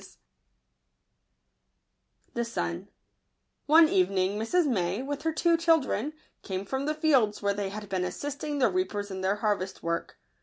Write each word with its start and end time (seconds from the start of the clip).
•8 0.01 0.03
®j 0.03 0.17
it 2.37 2.39
Jbirn* 2.39 2.87
■ 3.69 3.85
NE 3.85 3.93
evening 3.95 4.39
Mrs. 4.39 4.65
May, 4.65 5.03
with 5.03 5.21
her 5.21 5.31
two 5.31 5.55
children, 5.57 6.13
came 6.41 6.65
from 6.65 6.87
the 6.87 6.95
fields, 6.95 7.43
where 7.43 7.53
they 7.53 7.69
had 7.69 7.87
been 7.87 8.03
assisting 8.03 8.57
the 8.57 8.71
reapers 8.71 9.11
in 9.11 9.21
their 9.21 9.35
harvest 9.35 9.83
work. 9.83 10.17